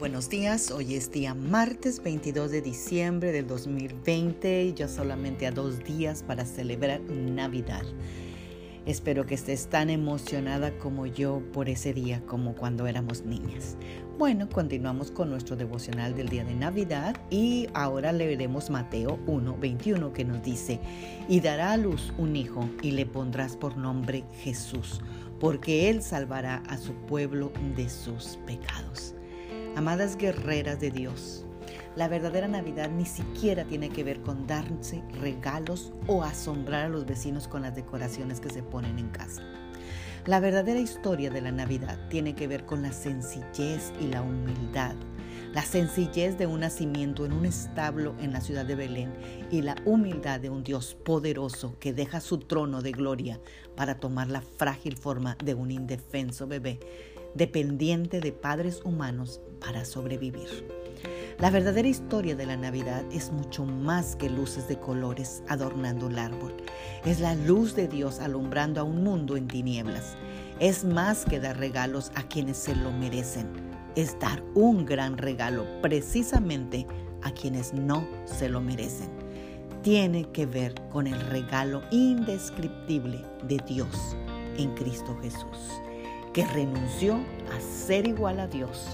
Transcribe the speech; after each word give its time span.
buenos 0.00 0.30
días. 0.30 0.70
Hoy 0.70 0.94
es 0.94 1.12
día 1.12 1.34
martes 1.34 2.02
22 2.02 2.50
de 2.50 2.62
diciembre 2.62 3.32
del 3.32 3.46
2020 3.46 4.64
y 4.64 4.72
ya 4.72 4.88
solamente 4.88 5.46
a 5.46 5.50
dos 5.50 5.84
días 5.84 6.22
para 6.22 6.46
celebrar 6.46 7.02
Navidad. 7.02 7.82
Espero 8.86 9.26
que 9.26 9.34
estés 9.34 9.66
tan 9.66 9.90
emocionada 9.90 10.78
como 10.78 11.04
yo 11.04 11.42
por 11.52 11.68
ese 11.68 11.92
día 11.92 12.22
como 12.24 12.54
cuando 12.54 12.86
éramos 12.86 13.26
niñas. 13.26 13.76
Bueno, 14.18 14.48
continuamos 14.48 15.10
con 15.10 15.28
nuestro 15.28 15.54
devocional 15.54 16.16
del 16.16 16.30
día 16.30 16.44
de 16.44 16.54
Navidad 16.54 17.14
y 17.28 17.68
ahora 17.74 18.10
leeremos 18.10 18.70
Mateo 18.70 19.18
1, 19.26 19.58
21 19.58 20.14
que 20.14 20.24
nos 20.24 20.42
dice, 20.42 20.80
y 21.28 21.40
dará 21.40 21.72
a 21.72 21.76
luz 21.76 22.14
un 22.16 22.36
hijo 22.36 22.66
y 22.80 22.92
le 22.92 23.04
pondrás 23.04 23.54
por 23.54 23.76
nombre 23.76 24.24
Jesús, 24.42 25.02
porque 25.38 25.90
él 25.90 26.02
salvará 26.02 26.62
a 26.68 26.78
su 26.78 26.94
pueblo 26.94 27.52
de 27.76 27.90
sus 27.90 28.38
pecados. 28.46 29.14
Amadas 29.76 30.16
guerreras 30.16 30.80
de 30.80 30.90
Dios, 30.90 31.46
la 31.94 32.08
verdadera 32.08 32.48
Navidad 32.48 32.90
ni 32.90 33.06
siquiera 33.06 33.64
tiene 33.64 33.88
que 33.88 34.02
ver 34.02 34.20
con 34.20 34.46
darse 34.46 35.02
regalos 35.20 35.92
o 36.08 36.24
asombrar 36.24 36.86
a 36.86 36.88
los 36.88 37.06
vecinos 37.06 37.46
con 37.46 37.62
las 37.62 37.76
decoraciones 37.76 38.40
que 38.40 38.50
se 38.50 38.64
ponen 38.64 38.98
en 38.98 39.08
casa. 39.10 39.42
La 40.26 40.40
verdadera 40.40 40.80
historia 40.80 41.30
de 41.30 41.40
la 41.40 41.52
Navidad 41.52 41.98
tiene 42.10 42.34
que 42.34 42.48
ver 42.48 42.66
con 42.66 42.82
la 42.82 42.92
sencillez 42.92 43.92
y 44.00 44.08
la 44.08 44.22
humildad. 44.22 44.94
La 45.54 45.62
sencillez 45.62 46.36
de 46.36 46.46
un 46.46 46.60
nacimiento 46.60 47.24
en 47.24 47.32
un 47.32 47.46
establo 47.46 48.14
en 48.20 48.32
la 48.32 48.40
ciudad 48.40 48.64
de 48.64 48.74
Belén 48.74 49.12
y 49.50 49.62
la 49.62 49.76
humildad 49.84 50.40
de 50.40 50.50
un 50.50 50.62
Dios 50.62 50.96
poderoso 51.04 51.76
que 51.78 51.92
deja 51.92 52.20
su 52.20 52.38
trono 52.38 52.82
de 52.82 52.92
gloria 52.92 53.40
para 53.76 53.98
tomar 53.98 54.28
la 54.28 54.42
frágil 54.42 54.96
forma 54.96 55.36
de 55.42 55.54
un 55.54 55.70
indefenso 55.70 56.46
bebé 56.46 56.80
dependiente 57.34 58.20
de 58.20 58.32
padres 58.32 58.82
humanos 58.84 59.40
para 59.60 59.84
sobrevivir. 59.84 60.66
La 61.38 61.50
verdadera 61.50 61.88
historia 61.88 62.36
de 62.36 62.44
la 62.44 62.56
Navidad 62.56 63.02
es 63.10 63.32
mucho 63.32 63.64
más 63.64 64.14
que 64.14 64.28
luces 64.28 64.68
de 64.68 64.78
colores 64.78 65.42
adornando 65.48 66.08
el 66.08 66.18
árbol. 66.18 66.54
Es 67.04 67.20
la 67.20 67.34
luz 67.34 67.74
de 67.74 67.88
Dios 67.88 68.20
alumbrando 68.20 68.80
a 68.80 68.84
un 68.84 69.02
mundo 69.02 69.36
en 69.38 69.48
tinieblas. 69.48 70.16
Es 70.58 70.84
más 70.84 71.24
que 71.24 71.40
dar 71.40 71.58
regalos 71.58 72.12
a 72.14 72.24
quienes 72.24 72.58
se 72.58 72.76
lo 72.76 72.92
merecen. 72.92 73.48
Es 73.96 74.18
dar 74.20 74.42
un 74.54 74.84
gran 74.84 75.16
regalo 75.16 75.64
precisamente 75.80 76.86
a 77.22 77.32
quienes 77.32 77.72
no 77.72 78.06
se 78.26 78.50
lo 78.50 78.60
merecen. 78.60 79.08
Tiene 79.82 80.30
que 80.32 80.44
ver 80.44 80.74
con 80.90 81.06
el 81.06 81.18
regalo 81.28 81.80
indescriptible 81.90 83.24
de 83.44 83.58
Dios 83.66 84.14
en 84.58 84.74
Cristo 84.74 85.16
Jesús 85.22 85.80
que 86.32 86.46
renunció 86.46 87.18
a 87.54 87.60
ser 87.60 88.06
igual 88.06 88.40
a 88.40 88.46
Dios 88.46 88.86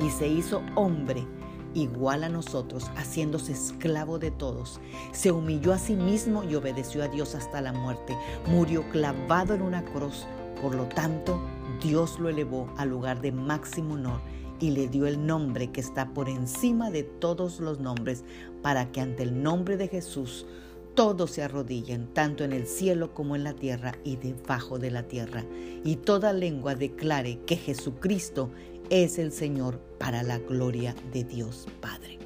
y 0.00 0.10
se 0.10 0.28
hizo 0.28 0.62
hombre 0.74 1.26
igual 1.74 2.24
a 2.24 2.28
nosotros, 2.28 2.90
haciéndose 2.96 3.52
esclavo 3.52 4.18
de 4.18 4.30
todos. 4.30 4.80
Se 5.12 5.32
humilló 5.32 5.72
a 5.72 5.78
sí 5.78 5.94
mismo 5.94 6.44
y 6.44 6.54
obedeció 6.54 7.02
a 7.02 7.08
Dios 7.08 7.34
hasta 7.34 7.60
la 7.60 7.72
muerte. 7.72 8.16
Murió 8.46 8.88
clavado 8.90 9.54
en 9.54 9.62
una 9.62 9.84
cruz. 9.84 10.26
Por 10.62 10.74
lo 10.74 10.84
tanto, 10.84 11.40
Dios 11.82 12.18
lo 12.18 12.28
elevó 12.28 12.72
al 12.76 12.90
lugar 12.90 13.20
de 13.20 13.32
máximo 13.32 13.94
honor 13.94 14.20
y 14.60 14.70
le 14.70 14.88
dio 14.88 15.06
el 15.06 15.26
nombre 15.26 15.72
que 15.72 15.80
está 15.80 16.14
por 16.14 16.28
encima 16.28 16.90
de 16.90 17.02
todos 17.02 17.60
los 17.60 17.80
nombres, 17.80 18.24
para 18.62 18.92
que 18.92 19.00
ante 19.00 19.24
el 19.24 19.42
nombre 19.42 19.76
de 19.76 19.88
Jesús 19.88 20.46
todos 20.94 21.32
se 21.32 21.42
arrodillen, 21.42 22.06
tanto 22.14 22.44
en 22.44 22.52
el 22.52 22.66
cielo 22.66 23.14
como 23.14 23.36
en 23.36 23.44
la 23.44 23.54
tierra 23.54 23.94
y 24.04 24.16
debajo 24.16 24.78
de 24.78 24.90
la 24.90 25.02
tierra, 25.04 25.44
y 25.84 25.96
toda 25.96 26.32
lengua 26.32 26.74
declare 26.74 27.40
que 27.46 27.56
Jesucristo 27.56 28.50
es 28.90 29.18
el 29.18 29.32
Señor 29.32 29.80
para 29.98 30.22
la 30.22 30.38
gloria 30.38 30.94
de 31.12 31.24
Dios 31.24 31.66
Padre. 31.80 32.18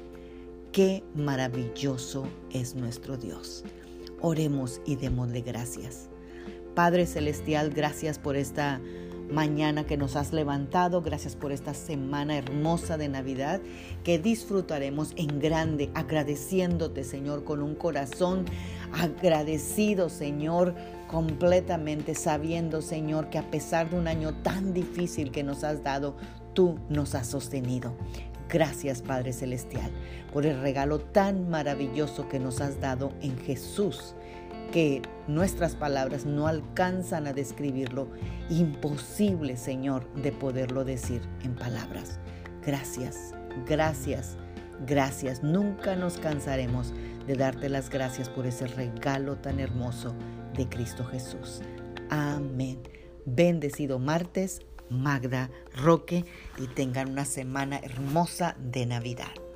Qué 0.71 1.03
maravilloso 1.15 2.27
es 2.51 2.75
nuestro 2.75 3.17
Dios. 3.17 3.63
Oremos 4.21 4.81
y 4.85 4.95
démosle 4.95 5.41
gracias. 5.41 6.09
Padre 6.75 7.05
Celestial, 7.05 7.71
gracias 7.71 8.19
por 8.19 8.35
esta 8.35 8.79
mañana 9.31 9.85
que 9.85 9.97
nos 9.97 10.15
has 10.15 10.33
levantado. 10.33 11.01
Gracias 11.01 11.35
por 11.35 11.51
esta 11.51 11.73
semana 11.73 12.37
hermosa 12.37 12.97
de 12.97 13.09
Navidad 13.09 13.61
que 14.03 14.19
disfrutaremos 14.19 15.13
en 15.15 15.39
grande, 15.39 15.89
agradeciéndote, 15.93 17.03
Señor, 17.03 17.43
con 17.43 17.61
un 17.61 17.75
corazón 17.75 18.45
agradecido, 18.91 20.09
Señor, 20.09 20.75
completamente 21.07 22.15
sabiendo, 22.15 22.81
Señor, 22.81 23.29
que 23.29 23.37
a 23.37 23.49
pesar 23.49 23.89
de 23.89 23.97
un 23.97 24.07
año 24.07 24.33
tan 24.41 24.73
difícil 24.73 25.31
que 25.31 25.43
nos 25.43 25.63
has 25.63 25.83
dado, 25.83 26.15
tú 26.53 26.79
nos 26.89 27.15
has 27.15 27.27
sostenido. 27.27 27.93
Gracias 28.49 29.03
Padre 29.03 29.31
Celestial 29.31 29.91
por 30.33 30.45
el 30.45 30.59
regalo 30.59 30.99
tan 30.99 31.49
maravilloso 31.49 32.27
que 32.27 32.39
nos 32.39 32.61
has 32.61 32.81
dado 32.81 33.11
en 33.21 33.37
Jesús 33.37 34.15
que 34.71 35.01
nuestras 35.27 35.75
palabras 35.75 36.25
no 36.25 36.47
alcanzan 36.47 37.27
a 37.27 37.33
describirlo. 37.33 38.09
Imposible, 38.49 39.57
Señor, 39.57 40.11
de 40.15 40.31
poderlo 40.31 40.83
decir 40.85 41.21
en 41.43 41.55
palabras. 41.55 42.19
Gracias, 42.65 43.33
gracias, 43.65 44.37
gracias. 44.85 45.43
Nunca 45.43 45.95
nos 45.95 46.17
cansaremos 46.17 46.93
de 47.27 47.35
darte 47.35 47.69
las 47.69 47.89
gracias 47.89 48.29
por 48.29 48.45
ese 48.45 48.67
regalo 48.67 49.37
tan 49.37 49.59
hermoso 49.59 50.15
de 50.55 50.67
Cristo 50.67 51.05
Jesús. 51.05 51.61
Amén. 52.09 52.79
Bendecido 53.25 53.99
martes, 53.99 54.61
Magda 54.89 55.49
Roque, 55.75 56.25
y 56.57 56.67
tengan 56.67 57.09
una 57.11 57.25
semana 57.25 57.77
hermosa 57.77 58.55
de 58.59 58.85
Navidad. 58.85 59.48